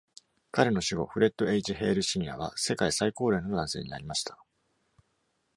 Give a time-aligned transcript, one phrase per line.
[0.51, 1.75] 彼の死後、フレッド H.
[1.75, 4.39] ヘイル、シニアは世界最高齢の男性になりました。